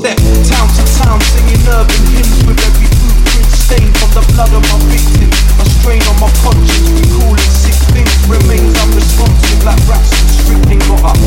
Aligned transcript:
step, 0.00 0.16
town 0.48 0.68
to 0.72 0.84
town, 0.96 1.20
singing 1.20 1.60
urban 1.68 2.04
hymns 2.08 2.40
with 2.48 2.56
every 2.64 2.88
footprint 2.88 3.48
stained 3.52 3.92
from 4.00 4.10
the 4.16 4.24
blood 4.32 4.48
of 4.56 4.64
my 4.72 4.78
victims. 4.88 5.36
A 5.60 5.64
strain 5.76 6.00
on 6.08 6.16
my 6.16 6.30
conscience, 6.40 6.88
recalling 6.96 7.52
sick 7.52 7.76
things 7.92 8.16
remains 8.24 8.72
unresponsive 8.80 9.60
like 9.62 9.80
rats 9.84 10.08
and 10.16 10.30
string 10.32 10.80
got 10.88 11.04
up. 11.04 11.19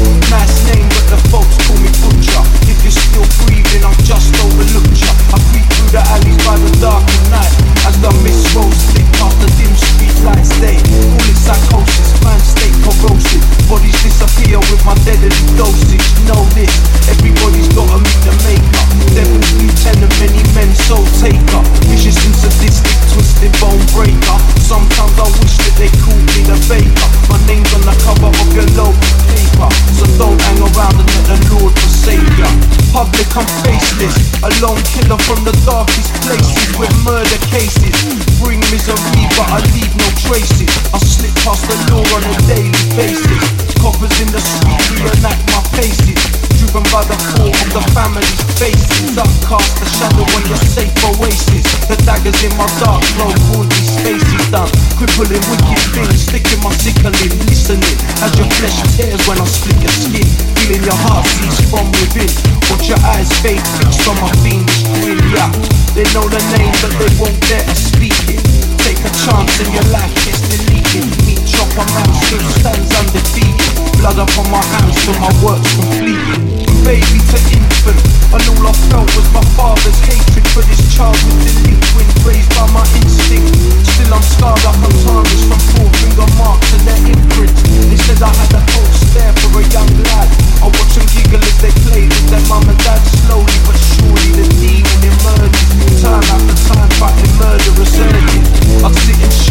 Lone 34.63 34.79
killer 34.95 35.19
from 35.27 35.43
the 35.43 35.51
darkest 35.67 36.15
places 36.23 36.71
with 36.79 36.91
murder 37.03 37.39
cases. 37.51 37.91
Bring 38.39 38.63
misery, 38.71 39.27
but 39.35 39.47
I 39.51 39.59
leave 39.75 39.91
no 39.99 40.07
traces. 40.23 40.71
I 40.95 40.99
slip 41.03 41.35
past 41.43 41.67
the 41.67 41.75
law 41.91 42.05
on 42.15 42.23
a 42.23 42.33
daily 42.47 42.71
basis. 42.95 43.43
Coppers 43.83 44.15
in 44.23 44.31
the 44.31 44.39
street 44.39 44.79
reenact 44.95 45.43
my 45.51 45.59
faces. 45.75 46.15
Driven 46.55 46.87
by 46.95 47.03
the 47.03 47.17
thought 47.35 47.51
of 47.51 47.69
the 47.75 47.83
family's 47.91 48.43
faces. 48.55 49.19
I 49.19 49.27
cast 49.43 49.83
a 49.83 49.87
shadow 49.99 50.23
on 50.23 50.43
your 50.47 50.61
safe 50.63 50.95
oasis. 51.03 51.67
The 51.91 51.99
daggers 52.07 52.39
in 52.39 52.55
my 52.55 52.67
dark 52.79 53.03
clothes, 53.19 53.43
haunt 53.51 53.69
these 53.75 53.91
spaces 53.99 54.47
done. 54.47 54.82
Crippling 55.13 55.45
wicked 55.45 55.77
things, 55.93 56.25
sticking 56.25 56.57
my 56.65 56.73
sickling, 56.73 57.13
listening 57.45 57.85
as 58.25 58.33
your 58.33 58.49
flesh 58.57 58.81
tears 58.97 59.21
when 59.29 59.37
I 59.37 59.45
split 59.45 59.77
your 59.77 59.93
skin. 59.93 60.25
Feeling 60.57 60.81
your 60.89 60.97
heart 61.05 61.21
cease 61.37 61.69
from 61.69 61.85
within. 62.01 62.33
Watch 62.73 62.89
your 62.89 62.97
eyes 63.13 63.29
fade 63.45 63.61
fixed 63.77 64.09
on 64.09 64.17
my 64.17 64.33
fiendish 64.41 64.81
grin, 65.05 65.21
yeah. 65.29 65.53
They 65.93 66.09
know 66.17 66.25
the 66.25 66.41
name, 66.57 66.73
but 66.81 66.97
they 66.97 67.13
won't 67.21 67.37
dare 67.45 67.61
to 67.61 67.77
speak 67.77 68.17
it. 68.25 68.41
Take 68.81 69.05
a 69.05 69.11
chance 69.13 69.53
and 69.61 69.69
your 69.69 69.85
life 69.93 70.09
gets 70.25 70.41
deleted. 70.49 71.05
Meat 71.29 71.45
chopper 71.45 71.85
man 71.93 72.09
still 72.25 72.41
stands 72.57 72.89
undefeated. 72.97 73.69
Blood 74.01 74.17
upon 74.17 74.49
my 74.49 74.65
hands 74.65 74.97
till 75.05 75.13
my 75.21 75.29
work's 75.45 75.69
completed. 75.77 75.92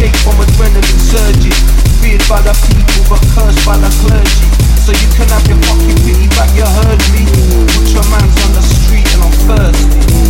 Shake 0.02 0.16
from 0.26 0.34
adrenaline 0.42 0.98
surges. 0.98 1.58
Feared 2.02 2.22
by 2.28 2.40
the 2.42 2.54
people 2.66 3.04
but 3.08 3.22
cursed 3.34 3.62
by 3.64 3.78
the 3.78 3.90
clergy. 4.02 4.48
So 4.82 4.90
you 4.90 5.08
can 5.14 5.28
have 5.30 5.46
your 5.46 5.58
fucking 5.62 5.98
pity 6.02 6.26
back, 6.34 6.50
you 6.58 6.66
heard 6.66 7.02
me. 7.14 7.22
Put 7.70 7.86
your 7.94 8.06
man's 8.10 8.34
on 8.42 8.52
the 8.58 8.62
street 8.62 9.06
and 9.14 9.22
I'm 9.22 9.32
thirsty. 9.46 10.21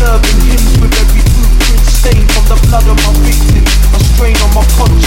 Singing 0.00 0.40
hymns 0.48 0.80
with 0.80 0.92
every 0.96 1.20
blueprint 1.28 1.84
stained 1.84 2.28
from 2.32 2.44
the 2.48 2.56
blood 2.68 2.86
of 2.88 2.96
my 3.04 3.12
victim. 3.20 3.64
A 3.92 3.98
strain 4.00 4.36
on 4.40 4.50
my 4.56 4.64
conscience, 4.76 4.99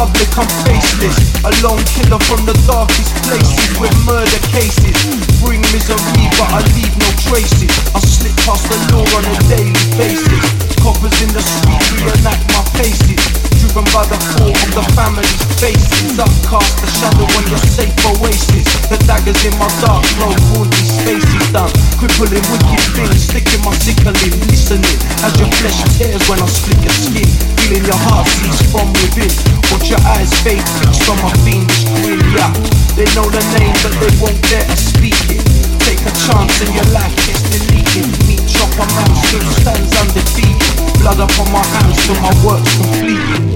Public, 0.00 0.32
I'm 0.32 0.48
faceless. 0.64 1.12
A 1.44 1.52
lone 1.60 1.84
killer 1.84 2.16
from 2.24 2.48
the 2.48 2.56
darkest 2.64 3.12
places 3.28 3.68
with 3.76 3.92
murder 4.08 4.40
cases. 4.48 4.96
Bring 5.44 5.60
misery, 5.76 6.24
but 6.40 6.48
I 6.56 6.64
leave 6.72 6.96
no 6.96 7.04
traces. 7.28 7.68
I 7.92 8.00
slip 8.00 8.32
past 8.48 8.64
the 8.72 8.80
law 8.96 9.04
on 9.04 9.28
a 9.28 9.36
daily 9.52 9.76
basis. 10.00 10.40
Coppers 10.80 11.12
in 11.20 11.28
the 11.36 11.44
street 11.44 11.84
reenact 12.00 12.48
my 12.48 12.64
faces. 12.80 13.20
Driven 13.60 13.84
by 13.92 14.08
the 14.08 14.16
thought 14.40 14.56
of 14.56 14.70
the 14.72 14.84
family's 14.96 15.44
faces. 15.60 16.16
I 16.16 16.24
cast 16.48 16.80
a 16.80 16.88
shadow 16.96 17.28
on 17.36 17.44
your 17.52 17.60
safe 17.60 17.92
oasis. 18.08 18.72
The 18.88 18.96
daggers 19.04 19.36
in 19.44 19.52
my 19.60 19.68
dark 19.84 20.00
clothes 20.16 20.40
haunt 20.56 20.72
these 20.80 20.96
spaces 20.96 21.44
done. 21.52 21.89
Crippling 22.00 22.40
wicked 22.48 22.80
things, 22.96 23.28
sticking 23.28 23.60
my 23.60 23.76
sickling, 23.76 24.32
listening 24.48 24.96
as 25.20 25.36
your 25.36 25.52
flesh 25.60 25.84
tears 26.00 26.24
when 26.32 26.40
I 26.40 26.48
split 26.48 26.80
your 26.80 26.96
skin. 26.96 27.28
Feeling 27.60 27.84
your 27.84 28.00
heart 28.08 28.24
cease 28.40 28.72
from 28.72 28.88
within. 29.04 29.28
Watch 29.68 29.92
your 29.92 30.00
eyes 30.16 30.32
fade 30.40 30.64
fixed 30.80 31.04
on 31.12 31.20
my 31.20 31.28
fiendish 31.44 31.84
grin, 32.00 32.24
yeah. 32.32 32.48
They 32.96 33.04
know 33.12 33.28
the 33.28 33.44
name, 33.52 33.76
but 33.84 33.92
they 34.00 34.08
won't 34.16 34.40
dare 34.48 34.64
to 34.64 34.76
speak 34.80 35.20
it. 35.28 35.44
Take 35.84 36.00
a 36.08 36.12
chance 36.24 36.64
and 36.64 36.72
your 36.72 36.88
life 36.96 37.12
gets 37.28 37.44
deleted. 37.52 38.08
Meat 38.24 38.48
chopper 38.48 38.88
man 38.96 39.12
still 39.20 39.44
stands 39.60 39.92
undefeated. 40.00 40.72
Blood 41.04 41.20
up 41.20 41.36
on 41.36 41.52
my 41.52 41.60
hands 41.60 42.00
till 42.08 42.16
my 42.24 42.32
work's 42.40 42.72
completed. 42.80 43.49